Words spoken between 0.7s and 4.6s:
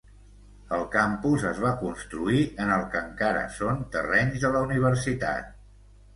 El campus es va construir en el que encara són terrenys de